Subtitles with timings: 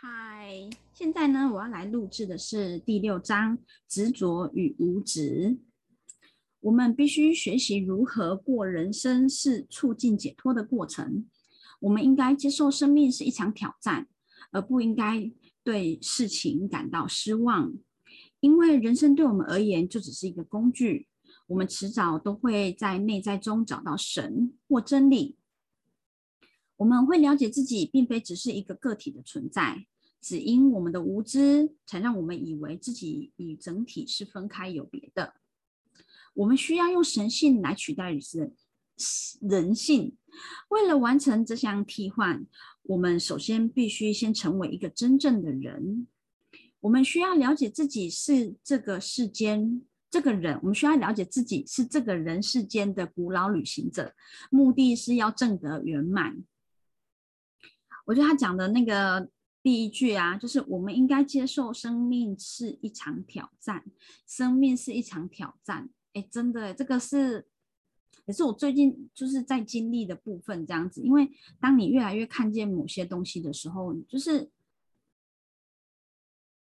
[0.00, 3.58] 嗨，现在呢，我要来录制的是第六章
[3.88, 5.58] 执着与无执。
[6.60, 11.26] 我们必须学习如何过人生，是促进解脱的过程。
[11.80, 14.06] 我们应该接受生命是一场挑战，
[14.52, 15.28] 而不应该
[15.64, 17.74] 对事情感到失望，
[18.38, 21.08] 因为人生对我们而言就只是一个工具。
[21.48, 25.34] 我们迟早都会在内在中找到神或真理。
[26.78, 29.84] 我们会了解自己并非只是一个个体的存在，
[30.20, 35.34] 只因我们的无知，才让我们以为自己与整体是分开有别的。
[36.34, 38.56] 我们需要用神性来取代人
[39.40, 40.16] 人性。
[40.68, 42.46] 为了完成这项替换，
[42.84, 46.06] 我们首先必须先成为一个真正的人。
[46.80, 54.14] 我们需要了解自己是这个世间这个人，我们需要了解自己是这个人世间的古老旅行者，
[54.48, 56.44] 目的是要证得圆满。
[58.08, 59.28] 我觉得他讲的那个
[59.62, 63.84] 第一句啊，就是我们应该接受生命是一场挑战，
[64.26, 65.90] 生命是一场挑战。
[66.14, 67.46] 哎，真的，这个是
[68.24, 71.02] 也是我最近就是在经历的部分，这样子。
[71.02, 74.50] 因为当你越来越看见某些东西的时候，就是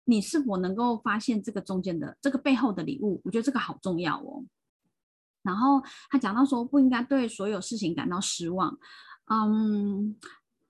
[0.03, 3.21] 你是否能够发现这个中间的这个背后的礼物？
[3.23, 4.43] 我觉得这个好重要哦。
[5.43, 8.77] 然后他讲到说，不应该对所有事情感到失望。
[9.27, 10.17] 嗯。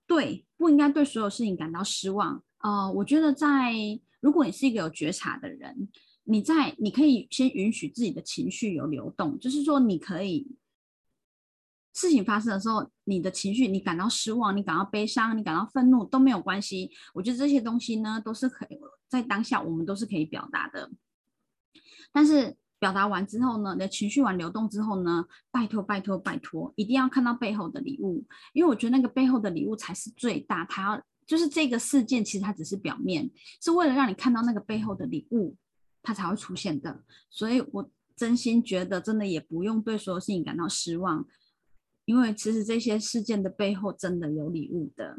[0.08, 2.42] 对，不应该对所有事情感到失望。
[2.58, 3.72] 呃，我觉得在
[4.20, 5.88] 如果你是一个有觉察的人，
[6.24, 10.56] 你在你可以先允许自己的情绪有流动，就是说你可以
[11.94, 16.90] 事情发生的时候，你的情绪你感到失望，你感到悲伤，你感到愤怒都没有关系。
[17.14, 20.90] 我觉得这些东西呢，都是可以在当下我们都是可以表达的，
[22.10, 22.56] 但是。
[22.78, 30.64] 表达完之后呢，你的情绪完流动之后呢，拜托拜托拜托，一定要看到背后的礼物，因为我觉得那个背后的礼物才是最大。
[30.66, 35.56] 它要就是这个事件，其实它只是表面，是为了让你看到那个背后的礼物，
[36.02, 37.04] 它才会出现的。
[37.30, 41.26] 所以我真心觉得，真的也不用对所有事情感到失望，
[42.04, 45.18] 因为其实这些事件的背后真的有礼物的。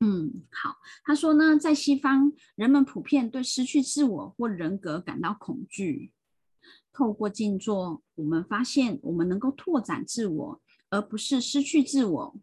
[0.00, 6.12] 嗯，好，他说呢，在西方，人们普遍对失去自我或人格感到恐惧。
[6.92, 12.36] 透过静坐，我们发现我们能够拓展自我，而不是失去自我。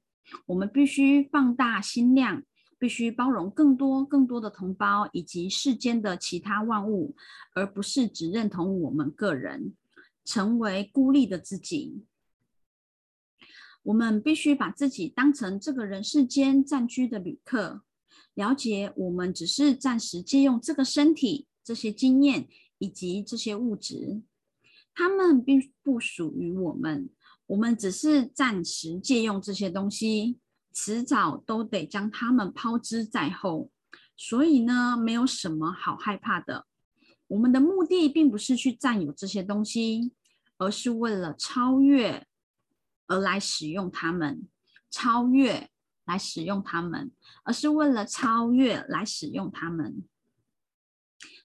[0.46, 2.44] 我们必须放大心量，
[2.78, 7.16] 必须包容更多、更多的同胞以及世间的其他万物，
[7.54, 9.76] 而不是只认同我们个人，
[10.24, 12.06] 成为孤立的自己。
[13.84, 17.82] 我们必须把自己当成这个人世间暂居的旅客，
[18.34, 22.48] 了解我们只是暂时借用这个身体、这些经验
[22.80, 24.24] 以及这些物质。
[24.96, 27.10] 它们并不属于我们，
[27.46, 30.40] 我们只是暂时借用这些东西，
[30.74, 33.72] 迟早都得将它们抛之在后。
[34.18, 36.66] 所以呢，没有什么好害怕的。
[37.28, 40.12] 我们的目的并不是去占有这些东西，
[40.58, 42.26] 而是为了超越
[43.08, 44.48] 而来使用它们，
[44.92, 45.70] 超越
[46.06, 47.12] 来使用它们，
[47.44, 50.04] 而是为了超越来使用它们。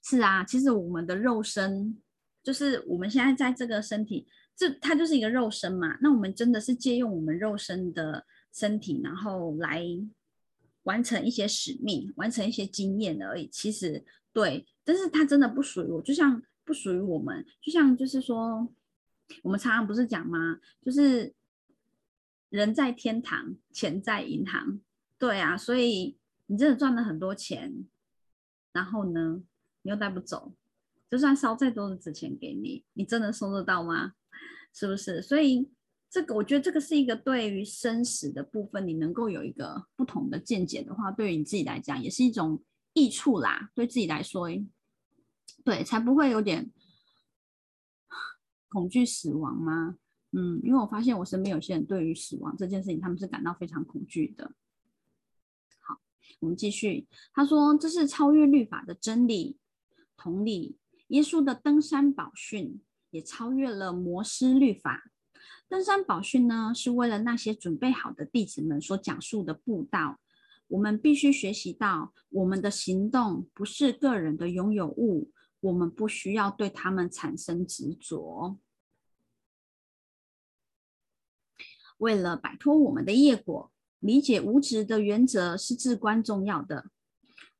[0.04, 1.98] 是啊，其实我们的肉身。
[2.42, 5.96] 就是我们现在在这个身体，这它就是一个肉身嘛。
[6.02, 9.82] 那我们真的是借用我们肉身的身体，然后来
[10.82, 13.48] 完成一些使命，完成一些经验而已。
[13.48, 18.68] 其实对，但是它真的不属于我，就像不属于我们，就像就是说，
[19.42, 20.60] 我们常常不是讲吗？
[20.82, 21.32] 就是
[22.50, 24.82] 人在天堂，钱在银行。
[25.18, 27.86] 对啊，所以你真的赚了很多钱，
[28.74, 29.40] 然后呢，
[29.84, 30.52] 你又带不走。
[31.08, 34.14] 就算烧再多的纸钱给你，你真的收得到吗？
[34.72, 35.22] 是不是？
[35.22, 35.70] 所以
[36.10, 42.60] 这个，我觉得这个是一个对于生死的部分，你能够有一个不同的见解的话，对于你自己来讲，也是一种
[42.94, 43.70] 益处啦。
[43.74, 44.48] 对自己来说，
[45.64, 46.72] 对，才不会有点
[48.68, 49.98] 恐惧死亡吗？
[50.32, 54.52] 嗯，因为我发现我身边有些人对于死亡这件事情，他们是感到非常恐惧的。
[55.78, 56.00] 好，
[56.40, 57.06] 我们继续。
[57.32, 59.56] 他说：“这是超越律法的真理，
[60.16, 60.78] 同理。”
[61.08, 65.10] 耶稣的登山宝训也超越了摩斯律法。
[65.68, 70.18] 登山宝训呢，是为了那些准备好的弟子们所讲述的步道。
[70.68, 75.30] 我们必须学习到，我们的行动不是个人的拥有物，
[75.60, 78.58] 我们不需要对他们产生执着。
[81.98, 83.70] 为了摆脱我们的业果，
[84.00, 86.86] 理解无执的原则是至关重要的。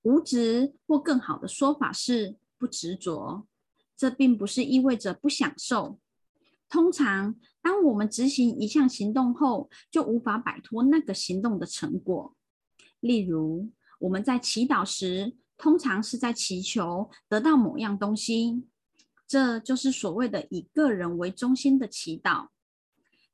[0.02, 2.36] 无执，或更好的说法是。
[2.64, 3.46] 不执着，
[3.94, 6.00] 这并不是意味着不享受。
[6.66, 12.34] 通常，当我们执行一项行动后，就无法摆脱那个行动的成果。
[13.00, 18.64] 例如，我们在祈祷时，通常是在祈求得到某样东西，
[19.26, 22.48] 这就是所谓的以个人为中心的祈祷。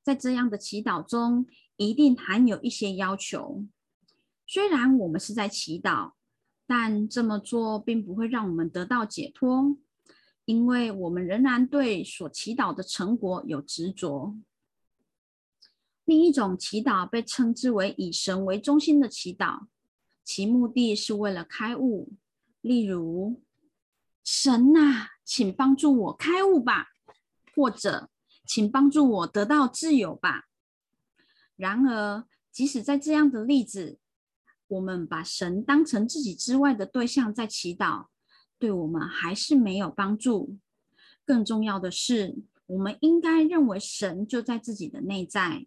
[0.03, 3.65] 在这样的祈祷中，一定含有一些要求。
[4.45, 6.15] 虽然我们是在祈祷，
[6.73, 9.77] 但这么做并不会让我们得到解脱，
[10.45, 14.37] 因为我们仍然对所祈祷的成果有执着。
[16.05, 19.67] 另一种祈祷被称之为以神为中心的祈祷，
[20.23, 22.13] 其目的是为了开悟。
[22.61, 23.43] 例如，
[24.23, 26.91] 神呐，请帮助我开悟吧，
[27.57, 28.11] 或者
[28.47, 30.45] 请帮助我得到自由吧。
[31.57, 33.99] 然而，即使在这样的例子，
[34.71, 38.07] 我们把神当成自己之外的对象在祈祷，
[38.59, 40.57] 对我们还是没有帮助。
[41.25, 45.67] 更重要的是，我们应该认为神就在自己的内在。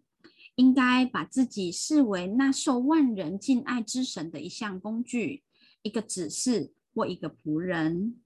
[0.56, 5.42] 应该把自己视为那受万人敬爱之神的一项工具，
[5.82, 8.20] 一个指示或一个仆人。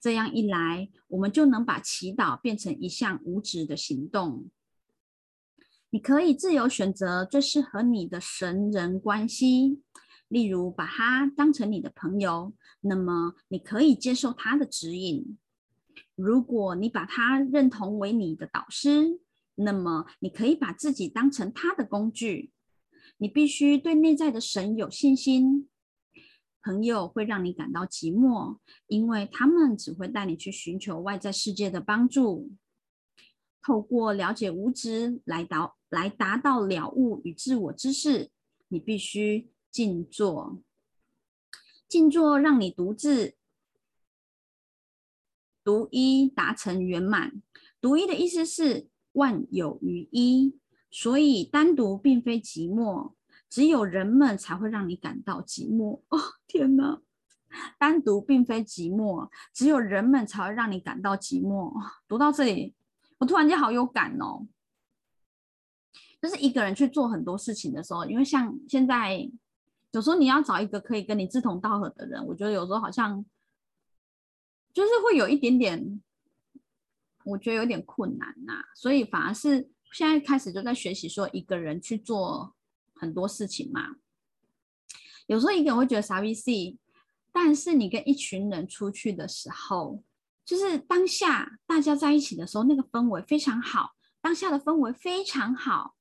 [0.00, 4.50] 这样一来，我们就能把祈祷变成一项无止的行动。
[5.90, 9.80] 你可以自由选择最适合你的神人关系，
[10.28, 15.38] 例如把他当成你的朋友，那么你可以接受他的指引。
[16.14, 19.20] 如果你把他认同为你的导师，
[19.56, 22.52] 那么，你可以把自己当成他的工具。
[23.16, 25.68] 你必须对内在的神有信心。
[26.62, 32.52] 朋友会让你感到寂寞，因为他们只会带你去寻求外在世界的帮助。
[33.62, 38.30] 透过了解无知来达来达到了悟与自我知识，
[38.68, 40.58] 你必须静坐。
[41.88, 43.36] 静坐让你独自
[45.64, 47.42] 独一达成圆满。
[47.80, 48.88] 独一的意思是。
[49.12, 50.60] 万有于一，
[50.90, 53.14] 所以单独并非寂寞，
[53.50, 56.02] 只有人们才会让你感到寂寞。
[56.10, 57.00] 哦，天哪！
[57.80, 61.72] 单独并非寂寞，只有人们才会让你感到寂寞。
[62.06, 62.76] 读到这里，
[63.16, 64.46] 我突然间好有感哦。
[66.22, 69.28] 就是一个人去做很多事情的时候，因为像现在，
[69.98, 73.24] 有时候你要找一个可以跟你志同道合的人，我觉得有时候好像
[74.72, 76.00] 就是会有一点点。
[77.24, 82.54] 我觉得有点困难呐，所以反而是现在开始就在学习说一个人去做
[82.94, 83.96] 很多事情嘛。
[85.26, 86.78] 有时候一个人会觉得傻逼 C，
[87.32, 90.02] 但是你跟一群人出去的时候，
[90.42, 95.96] 就是当下大家在一起的时候，那个氛围非常好，当下的氛围非常好。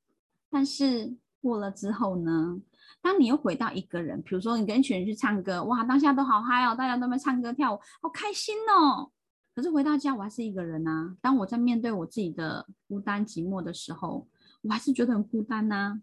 [0.50, 2.62] 但是过了之后呢，
[3.02, 9.12] 当你又回到一个人，比如说你跟一群人去唱歌，哇，当下都好嗨哦，大家都在唱歌跳舞，好开心哦。
[9.56, 11.16] 可是回到家，我还是一个人呐。
[11.22, 14.28] 当我在面对我自己的孤单寂寞的时候，
[14.62, 16.00] 我还是觉得很孤单呐。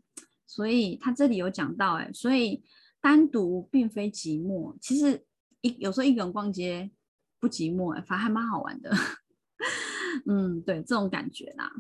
[0.46, 2.64] 所以他这里有讲到，哎，所以
[3.00, 4.76] 单独并非寂寞。
[4.80, 5.24] 其实
[5.60, 6.90] 一有时候一个人逛街
[7.38, 8.90] 不寂寞，哎，反而还蛮好玩的。
[10.26, 11.70] 嗯，对，这种感觉啦。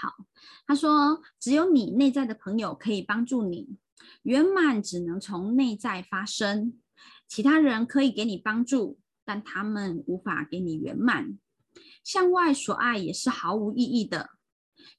[0.00, 0.14] 好，
[0.66, 3.76] 他说，只有你内在的朋友可以帮助你
[4.22, 6.78] 圆满，只能从内在发生。
[7.26, 8.98] 其他人可以给你帮助。
[9.28, 11.36] 但他们无法给你圆满，
[12.04, 14.30] 向外所爱也是毫无意义的。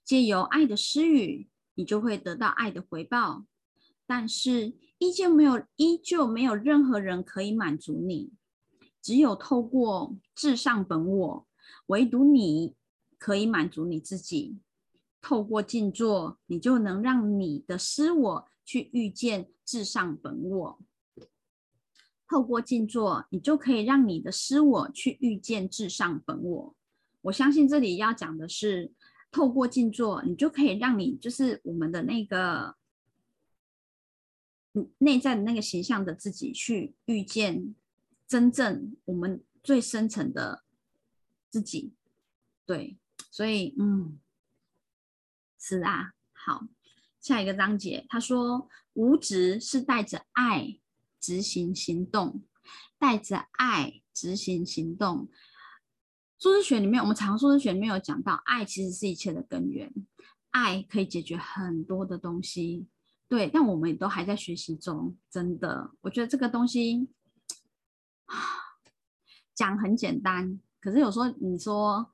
[0.03, 3.45] 借由爱的施予，你就会得到爱的回报。
[4.05, 8.33] 但是依旧没有，依旧没有任何人可以满足你。
[9.01, 11.47] 只有透过至上本我，
[11.85, 12.75] 唯独你
[13.18, 14.57] 可以满足你自己。
[15.28, 20.80] 透过静坐，你就能让你的私我去遇见至上本我。
[22.30, 26.76] 透过静坐，你就可以让你的私我去遇见至上本我。
[27.24, 28.94] 我相信这里要讲的是，
[29.30, 32.78] 透过静坐，你就可以让你就是我们的那个
[35.00, 37.76] 内在的那个形象的自己去遇见
[38.26, 40.64] 真正我们最深层的
[41.50, 41.92] 自己。
[42.66, 42.98] 对，
[43.30, 44.18] 所以嗯，
[45.69, 46.14] 是啊。
[46.31, 46.64] 好，
[47.19, 50.80] 下一个章节，他说无执是带着爱。
[51.19, 52.44] 执行行动，
[52.97, 55.28] 带着爱执行行动。
[56.40, 59.92] 数字学里面，我们常数字学里面有讲到，爱其实是一切的根源，
[60.52, 62.88] 爱可以解决很多的东西。
[63.28, 65.18] 对，但我们也都还在学习中。
[65.30, 67.09] 真的，我觉得这个东西
[69.54, 72.14] 讲很简单，可是有时候你说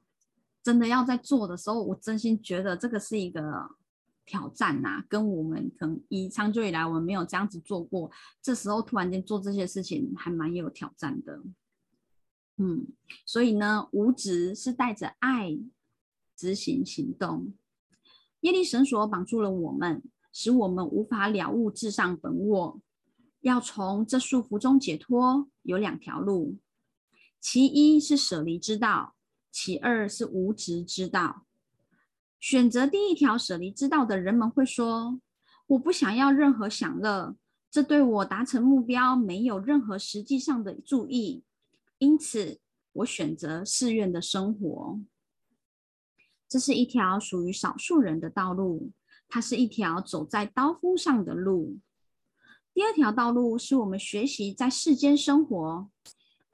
[0.64, 3.70] 真的要在做的时候，我真心觉得这个是一个。
[4.26, 8.10] 挑战呐，跟我们可能以长久以来我们没有这样子做过，
[8.42, 11.44] 这时候突然间做这些事情还蛮有挑战的。
[12.56, 12.88] 嗯，
[13.26, 15.60] 所以呢，无执是带着爱
[16.38, 17.54] 执行行动。
[18.40, 20.02] 业力绳索绑住了我们，
[20.32, 22.80] 使我们无法了悟至上本我。
[23.42, 26.56] 要从这束缚中解脱，有两条路，
[27.42, 29.16] 其一是舍离之道，
[29.54, 31.46] 其二是无执之道。
[32.40, 35.22] 选择第一条舍离之道的人们会说
[35.68, 37.38] ：“我不想要任何享乐，
[37.70, 41.44] 这对我达成目标没有任何实际上的注意，
[42.00, 42.60] 因此
[42.94, 45.00] 我选择寺院的生活。”
[46.50, 48.92] 这是一条属于少数人的道路，
[49.30, 51.78] 它是一条走在刀锋上的路。
[52.74, 55.90] 第二条道路是我们学习在世间生活，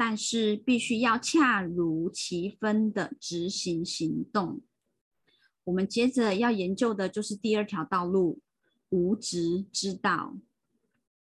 [0.02, 4.62] 但是必须要恰如其分的执行行动。
[5.66, 8.40] 我们接着要研究的就是第二条道路——
[8.88, 10.38] 无执之道，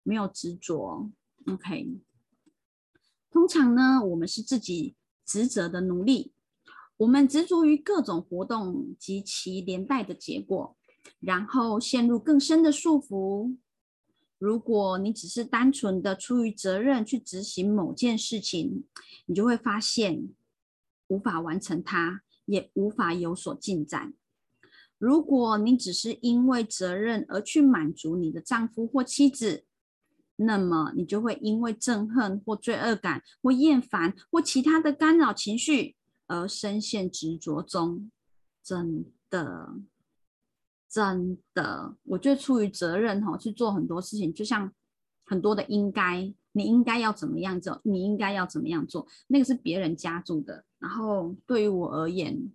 [0.02, 1.12] 没有执着。
[1.46, 2.00] OK，
[3.30, 6.34] 通常呢，我们是自己职责的奴隶，
[6.98, 10.76] 我们执着于各种活动及其连带的结果，
[11.20, 13.56] 然后陷入更深的束缚。
[14.44, 18.84] 如果你只是单纯的出于责任去执行某件事情，
[19.26, 20.28] 你就会发现
[21.08, 24.14] 无法完成它，也无法有所进展。
[24.98, 29.64] 如果你只是因为责任而去满足你的丈夫或妻子，
[30.36, 35.96] 那么你就会因为憎恨或罪恶感或厌烦或其他的干扰情绪
[36.28, 38.12] 而深陷执着中。
[38.62, 39.74] 真的，
[40.94, 44.72] 真的，我觉得出于责任哈去做很多事情，就像
[45.26, 50.66] 很多的应该，你应该要怎么样做，你应该要怎么样做，那个是别人加注的。
[50.78, 52.54] 然后对于我而言。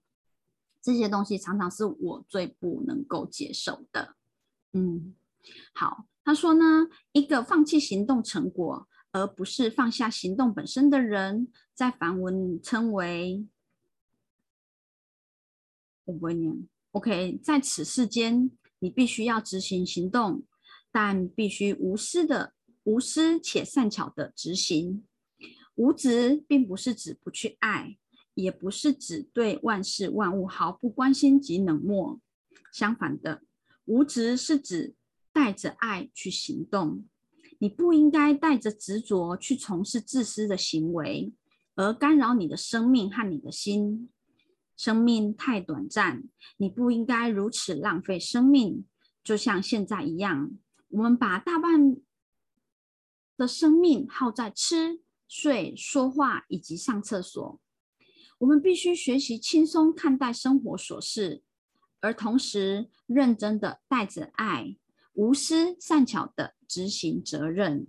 [0.80, 4.14] 这些东西常常是我最不能够接受的。
[4.72, 5.14] 嗯，
[5.74, 13.44] 好，他说呢，一个放弃行动成果，而不是放下行动本身的人，在梵文称为
[16.04, 16.66] 我不会念。
[16.92, 20.42] OK，在此世间，你必须要执行行动，
[20.90, 22.54] 但必须无私的、
[22.84, 25.04] 无私且善巧的执行。
[25.74, 27.96] 无执并不是指不去爱。
[28.34, 32.20] 也不是指对万事万物毫不关心及冷漠，
[32.72, 33.42] 相反的，
[33.84, 34.94] 无执是指
[35.32, 37.04] 带着爱去行动。
[37.58, 41.32] 你不应该带着执着去从事自私的行为，
[41.74, 44.08] 而干扰你的生命和你的心。
[44.78, 46.22] 生命太短暂，
[46.56, 48.86] 你不应该如此浪费生命。
[49.24, 50.52] 就像现在一样，
[50.90, 51.96] 我们把大半
[53.36, 57.60] 的生命耗在吃、睡、说话以及上厕所。
[58.38, 61.42] 我们必须学习轻松看待生活琐事，
[61.98, 64.76] 而同时认真的带着爱，
[65.14, 67.88] 无私善巧的执行责任。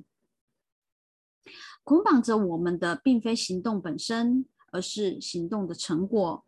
[1.83, 6.45] 捆绑着我们的并非行动本身，而是行动的成果。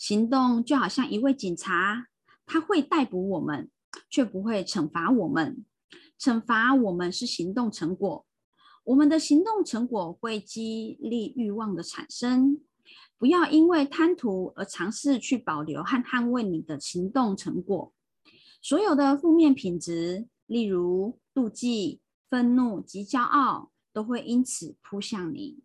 [0.00, 2.06] 行动就好像一位警察，
[2.46, 3.70] 他会逮捕我们，
[4.08, 5.62] 却不会惩罚我们。
[6.18, 8.24] 惩罚我们是行动成果，
[8.84, 12.62] 我们的行动成果会激励欲望的产生。
[13.18, 17.92] 不要因为贪图而尝试去保留和捍卫你的行动成果。
[18.62, 25.62] 所有的负面品质，例如妒忌、愤怒及骄傲，都会因此扑向你。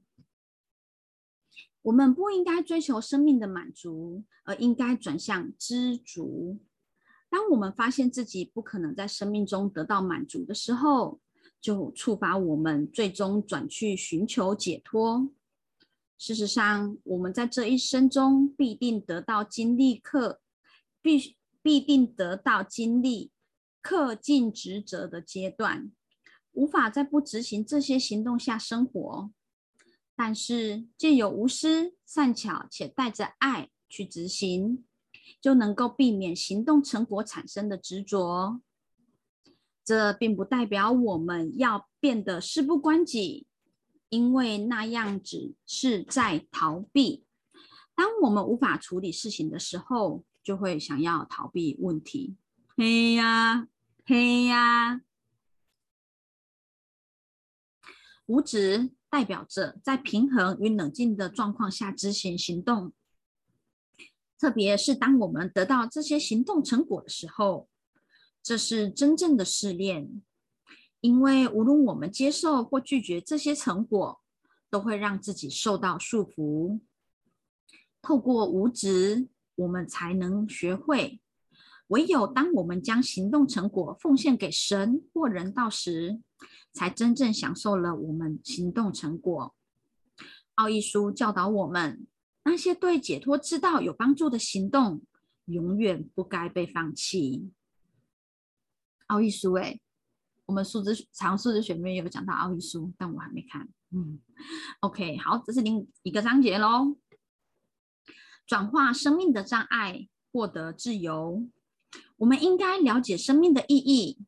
[1.86, 6.58] 我们不应该追求生命的满足，而应该转向知足。
[7.30, 11.20] 当我们发现自己不可能在生命中得到满足的时候，
[11.62, 15.30] 就触发我们最终转去寻求解脱。
[16.18, 20.42] 事实上，我们在这一生中必定得到经历课，
[21.04, 23.30] 必必定得到经历
[23.84, 25.92] 恪尽职责的阶段，
[26.54, 29.30] 无法在不执行这些行动下生活。
[30.16, 34.86] 但是，借有无私、善巧且带着爱去执行，
[35.42, 38.62] 就能够避免行动成果产生的执着。
[39.84, 43.48] 这并不代表我们要变得事不关己。
[44.10, 47.26] 因为那样只是在逃避。
[47.96, 52.38] 当我们无法处理事情的时候，就会想要逃避问题。
[52.78, 53.68] 嘿呀，
[54.06, 55.02] 嘿呀。
[58.28, 62.92] 无指代表着在平衡与冷静的状况下执行行动，
[64.38, 67.70] 特别是当我们得到这些行动成果的时候，
[68.44, 70.22] 这是真正的试炼。
[71.00, 74.20] 因为无论我们接受或拒绝这些成果，
[74.70, 76.82] 都会让自己受到束缚。
[78.02, 81.22] 透过无知，我们才能学会。
[81.88, 86.20] 唯有当我们将行动成果奉献给神或人道时，
[86.72, 89.56] 才真正享受了我们行动成果。
[90.56, 92.08] 奥义书教导我们，
[92.44, 95.02] 那些对解脱之道有帮助的行动，
[95.46, 97.50] 永远不该被放弃。
[99.08, 99.80] 奥义书，哎。
[100.48, 103.68] 我们数字常数字学面有讲到奥义书，但我还没看。
[103.90, 104.20] 嗯
[104.82, 106.96] ，OK，好，这是另一个章节喽。
[108.46, 111.48] 转化生命的障碍，获得自由。
[112.18, 114.20] 我们应该了解生命的意义。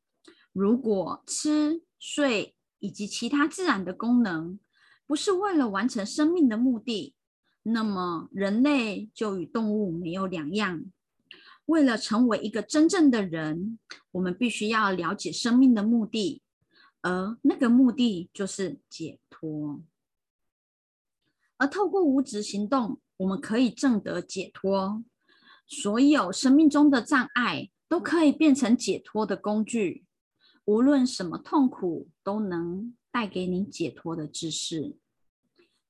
[0.54, 4.60] 如果吃、睡以及其他自然的功能
[5.06, 7.16] 不是为了完成生命的目的，
[7.64, 10.84] 那么人类就与动物没有两样。
[11.66, 13.78] 为了成为一个真正的人，
[14.12, 16.42] 我们必须要了解生命的目的，
[17.02, 19.82] 而那个目的就是解脱。
[21.58, 25.04] 而透过无执行动，我们可以证得解脱。
[25.66, 30.06] 所有生命中的障碍都可以变成解脱的工具。
[30.68, 34.96] 无论什么痛苦，都能带给你解脱的知识。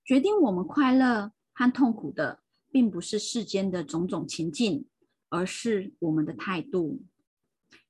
[0.04, 2.42] 决定我们快乐和痛苦的，
[2.72, 4.88] 并不是世间的种种情境。
[5.30, 7.02] 而是我们的态度。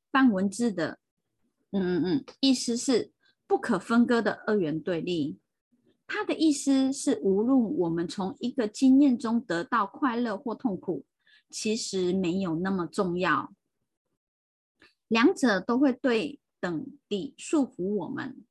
[0.10, 0.98] 半文字的，
[1.70, 3.12] 嗯嗯嗯，意思是
[3.46, 5.38] 不可分割的二元对立。
[6.08, 11.06] 它的意思是，无论我们从一个经验中得到快乐或痛苦，
[11.52, 13.54] 其实没有那么重要。
[15.08, 18.44] 两者都会对等地束缚我们。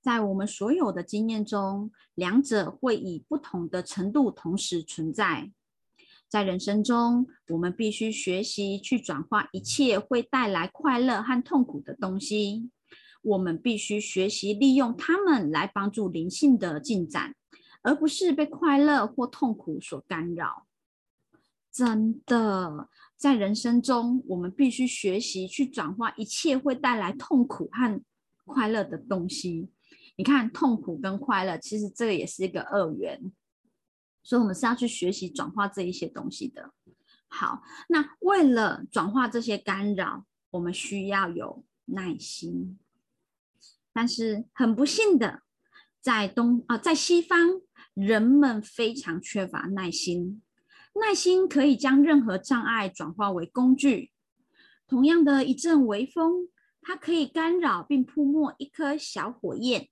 [0.00, 5.52] 在我们所有的经验中，两者会以不同的程度同时存在。
[6.28, 12.70] 在人生中，我们必须学习去转化一切会带来快乐和痛苦的东西。
[13.22, 17.36] 我们必须学习利用它们来帮助灵性的进展，
[17.82, 20.66] 而不是被快乐或痛苦所干扰。
[21.72, 28.02] 真的，在人生中，我们必须学习去转化一切会带来痛苦和
[28.44, 29.70] 快乐的东西。
[30.16, 33.32] 你看，痛苦跟快乐，其实这个也是一个二元。
[34.22, 36.74] 所以，我们是要去学习转化这一些东西的。
[37.28, 42.78] 好，那为了转化这些干扰，我们需要有耐心。
[43.94, 45.42] 但是很不幸的，
[46.02, 47.62] 在东啊，在西方，
[47.94, 50.42] 人们非常缺乏耐心。
[50.94, 54.12] 耐心可以将任何障碍转化为工具。
[54.86, 56.48] 同样的一阵微风，
[56.80, 59.88] 它可以干扰并扑没一颗小火焰。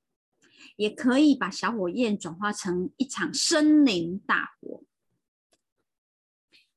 [0.76, 4.84] 也可以把小火焰转化成一场森林大火。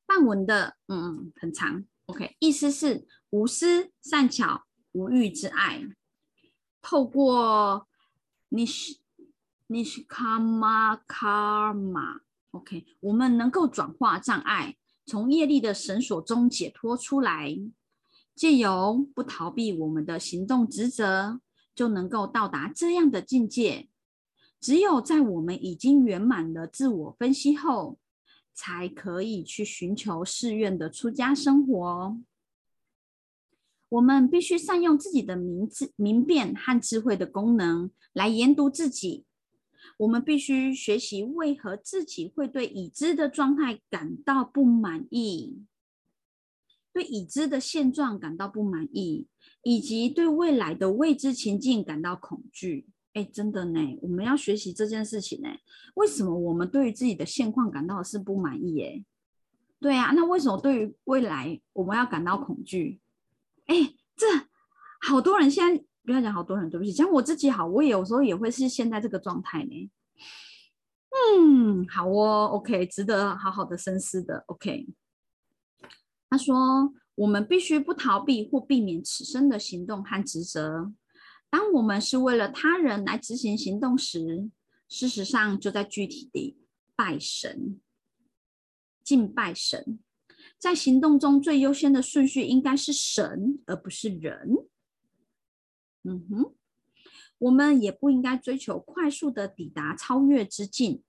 [0.07, 5.83] 范文的嗯嗯很长，OK，意思是无私、善巧、无欲之爱。
[6.81, 7.87] 透过
[8.47, 8.99] 你是
[9.67, 12.21] 你是卡玛卡玛
[12.53, 17.55] ，OK，我们能够转化障碍，从业力的绳索中解脱出来，
[18.33, 21.41] 借由不逃避我们的行动职责。
[21.75, 23.89] 就能够到达这样的境界。
[24.61, 27.97] 只有在我们已经圆满了自我分析后，
[28.53, 32.15] 才可以去寻求寺院的出家生活。
[33.89, 39.25] 我们必须善用自己的明智、明辨和智慧的功能来研读自己。
[39.97, 45.63] 我们必须学习为何自己会对已知的状态感到不满意，
[46.91, 49.27] 对已知的现状感到不满意。
[49.65, 55.47] 以及对未来的未知情境感到恐惧，哎，真的呢，我们要学习这件事情呢。
[55.95, 58.81] 为什么我们对于自己的现况感到是不满意？
[58.81, 59.05] 哎，
[59.79, 62.99] 对啊，那为什么对于未来我们要感到恐惧？
[63.67, 64.27] 哎，这
[65.01, 69.91] 好多人现在不要讲好多人，对不起，讲我自己好，我也有时候也会是现在这个状态呢。
[71.37, 74.43] 嗯，好哦，OK，值得好好的深思的。
[74.47, 74.87] OK，
[76.29, 76.93] 他说。
[77.15, 80.91] 我们必须不逃避或避免此生的行动和职责。
[81.47, 84.49] 当我们是为了他人来执行行动时，
[84.89, 86.57] 事实上就在具体地
[86.95, 87.79] 拜神、
[89.03, 89.99] 敬拜神。
[90.57, 94.49] 在行动中最优先的顺序应该是神，而不是人。
[96.03, 96.53] 嗯哼，
[97.37, 101.01] 我们也不应该追求快速的抵达超越之境。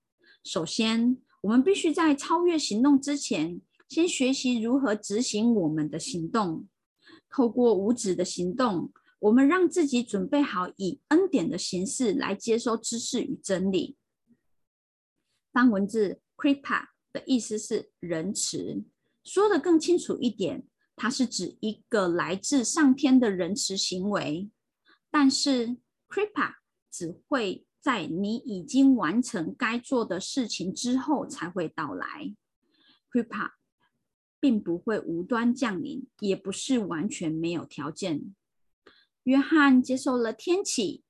[0.43, 3.61] 首先，我们必须在超越行动之前。
[3.87, 6.67] 先学习如何执行我们的行动。
[7.29, 13.97] 透过无止的行动，我们让自己准备好以恩典的形式来接收知识与真理。
[15.53, 18.83] 当文字 “kripa” 的意思是仁慈，
[19.23, 24.51] 说的更清楚一点，它是指一个来自上天的仁慈行为。
[25.17, 25.77] 但是
[26.09, 26.55] “kripa”
[26.91, 32.35] 只会在你已经完成该做的事情之后才会到来。
[33.13, 33.53] “kripa”
[34.41, 38.35] 并不会无端降临，也不是完全没有条件。
[39.23, 41.05] 约翰接受了天启，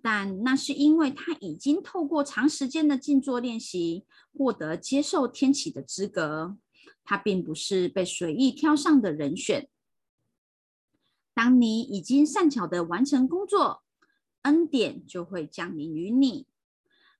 [0.00, 6.56] 但那是因为他已经透过长时间的静坐练习，获得接受天启的资格。
[7.02, 9.68] 他并不是被随意挑上的人选。
[11.38, 13.84] 当你已经善巧的完成工作，
[14.42, 16.48] 恩典就会降临于你。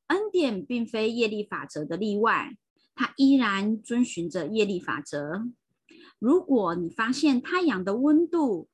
[0.09, 2.57] 恩典并非业力法则的例外，
[2.97, 5.47] 它依然遵循着业力法则。
[6.19, 8.69] 如果你发现太阳的温度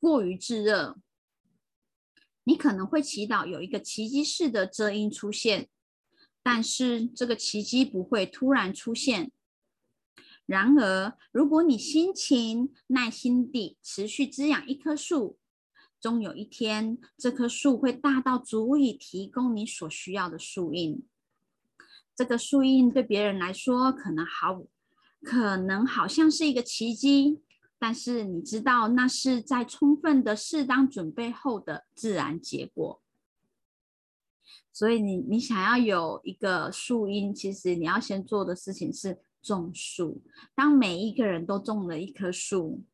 [0.00, 0.98] 过于炙热，
[2.42, 5.68] 你可能会祈祷有一个奇迹式的遮阴出现，
[6.42, 9.30] 但是这个奇迹不会突然出现。
[10.46, 15.38] 然而，如果你辛勤耐心地持续滋养一棵树，
[16.00, 21.04] 终有一天，这棵树会大到足以提供你所需要的树荫。
[22.14, 24.62] 这个树荫对别人来说可能好，
[25.22, 27.42] 可能好像是一个奇迹，
[27.78, 33.02] 但是你知道，那是在充分的适当准备后的自然结果。
[34.72, 40.22] 所以，你你想要有一个树荫，其实你要先做的事情是种树。
[40.54, 42.84] 当每一个人都种了一棵树。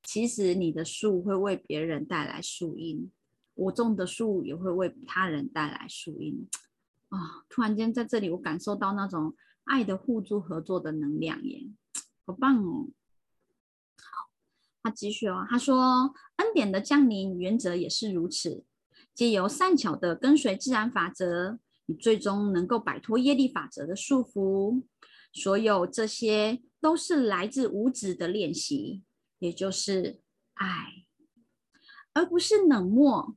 [0.00, 3.10] 其实你的树会为别人带来树荫，
[3.54, 6.48] 我种的树也会为他人带来树荫
[7.10, 7.44] 啊！
[7.50, 11.68] 突然间在这里，我感受到那种爱的互助合作的能量耶，
[12.24, 12.88] 好棒哦！
[13.98, 14.30] 好，
[14.82, 18.64] 他继续哦，他说恩典的降临原则也是如此，
[19.12, 24.84] 借由善巧的跟随自然法则，你最终能够摆脱业力法则的束缚。
[25.40, 29.02] 所有这些都是来自无止的练习。
[29.38, 30.20] 也就是
[30.54, 31.06] 爱，
[32.12, 33.36] 而不是冷漠。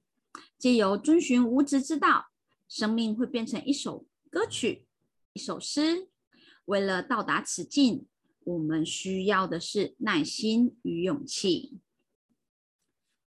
[0.57, 2.31] 借由遵循无知之道，
[2.67, 4.87] 生命会变成一首歌曲、
[5.33, 6.09] 一首诗。
[6.65, 8.07] 为了到达此境，
[8.43, 11.79] 我们需要的是耐心与勇气。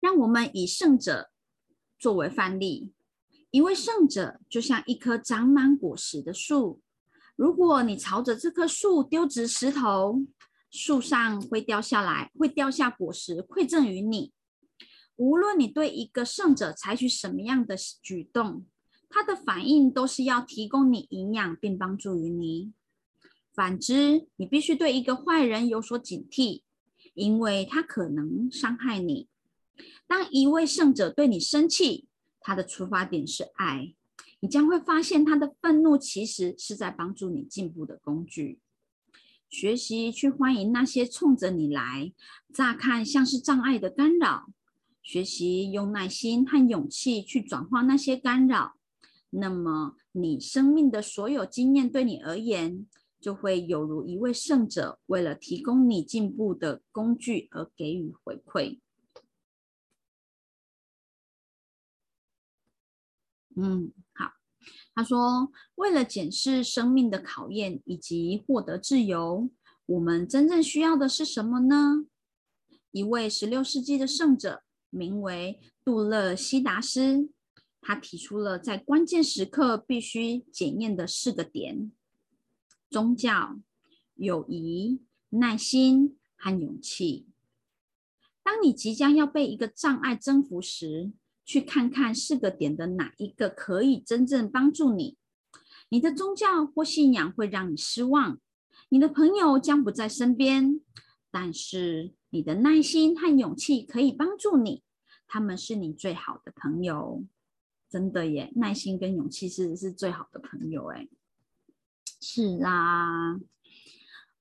[0.00, 1.30] 让我们以圣者
[1.98, 2.94] 作为范例。
[3.50, 6.80] 一位圣者就像一棵长满果实的树。
[7.42, 10.22] 如果你朝着这棵树丢掷石头，
[10.70, 14.32] 树上会掉下来，会掉下果实馈赠于你。
[15.16, 18.64] 无论你对一个圣者采取什么样的举动，
[19.08, 22.72] 他的反应都是要提供你营养并帮助于你。
[23.52, 26.62] 反之，你必须对一个坏人有所警惕，
[27.14, 29.26] 因为他可能伤害你。
[30.06, 32.06] 当一位圣者对你生气，
[32.38, 33.96] 他的出发点是爱，
[34.42, 38.58] 你将会发现他的愤怒其实是在帮助你进步的工具。
[39.48, 42.12] 学习去欢迎那些冲着你来，
[42.52, 44.48] 乍看像是障碍的干扰。
[45.00, 48.74] 学习用耐心和勇气去转化那些干扰，
[49.30, 52.84] 那么你生命的所有经验对你而言，
[53.20, 58.80] 就会有如一位圣者为了提供你进步的工具而给予回馈。
[63.56, 64.32] 嗯，好。
[64.94, 69.50] 他说：“为了检视生命的考验以及获得自由，
[69.86, 72.06] 我们真正需要的是什么呢？”
[72.92, 77.30] 一位十六世纪的圣者，名为杜勒西达斯，
[77.80, 81.90] 他提出了在关键时刻必须检验的四个点：
[82.90, 83.58] 宗教、
[84.14, 87.26] 友谊、耐心和勇气。
[88.42, 91.12] 当你即将要被一个障碍征服时，
[91.44, 95.16] 去看看四个点的哪一个可以真正帮助你。
[95.88, 98.38] 你的宗教或信仰会让你失望，
[98.88, 100.80] 你的朋友将不在身边，
[101.30, 104.82] 但是你的耐心和勇气可以帮助你，
[105.26, 107.24] 他们是你最好的朋友。
[107.90, 111.06] 真的耶，耐心跟勇气是是最好的朋友哎。
[112.22, 113.34] 是啊，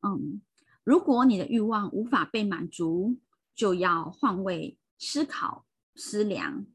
[0.03, 0.41] 嗯，
[0.85, 3.17] 如果你的欲望无法被满足，
[3.53, 6.65] 就要换位思考、思量。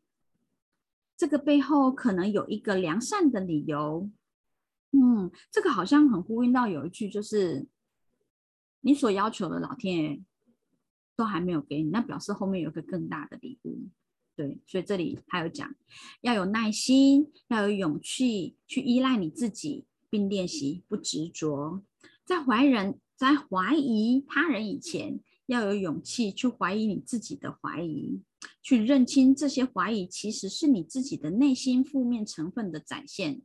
[1.16, 4.10] 这个背后可能有一个良善的理由，
[4.92, 7.66] 嗯，这个好像很呼应到有一句，就是
[8.80, 10.22] 你所要求的老天爷
[11.16, 13.88] 都还没有给你，那表示后面有个更大的礼物，
[14.36, 15.74] 对，所以这里还有讲
[16.20, 21.82] 要有耐心，要有勇气去依赖你自己，并练习不执着，
[22.26, 28.22] 在怀人，在怀疑他人以前，要有勇气去怀疑你自己的怀疑。
[28.62, 33.42] 去认清这些怀疑，其实是你自己的内心负面成分的展现。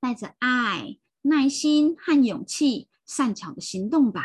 [0.00, 4.22] 带着爱、耐心和勇气，善巧的行动吧。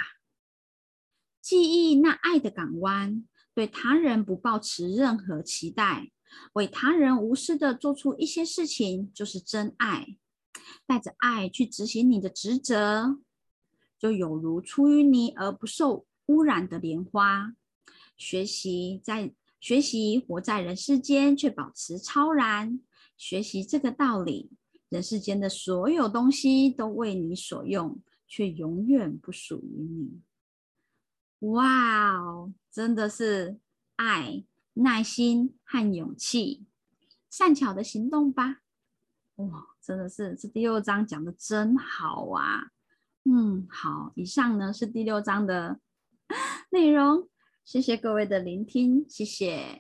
[1.42, 6.12] 记忆那爱的港湾，对他人不抱持任何期待，
[6.54, 10.18] 为他人无私的做出一些事情，就是真爱。
[10.86, 13.20] 带着爱去执行你的职责，
[13.98, 17.56] 就有如出淤泥而不受污染的莲花
[18.16, 22.80] 学习在学习活在人世间却保持超然
[23.18, 24.52] 学习这个道理
[24.90, 30.22] 人世间的所有东西都为你所用却永远不属于你。
[31.52, 33.60] 哇真的是
[33.96, 36.66] 爱耐心和勇气
[37.30, 38.62] 善巧的行动吧。
[39.38, 42.70] 哇真的是这第六章讲的真好啊。
[43.26, 45.80] 嗯好以上呢是第六章的
[46.72, 47.28] 内容。
[47.66, 49.80] 谢谢各位的聆听谢谢。